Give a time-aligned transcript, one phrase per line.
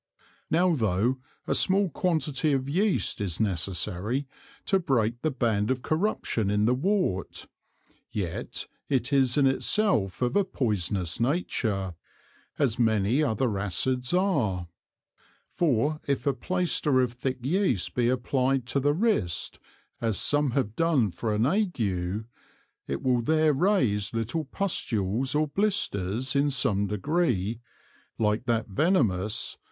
[0.49, 4.25] Now tho' a small quantity of Yeast is necessary
[4.65, 7.45] to break the Band of Corruption in the Wort,
[8.11, 11.93] yet it is in itself of a poisonous Nature,
[12.57, 14.67] as many other Acids are;
[15.47, 19.59] for if a Plaister of thick Yeast be applied to the Wrist
[20.01, 22.25] as some have done for an Ague,
[22.87, 27.59] it will there raise little Pustules or Blisters in some degree
[28.17, 29.57] like that Venomous!